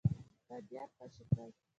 بندیان 0.47 0.89
خوشي 0.97 1.23
کړل. 1.29 1.51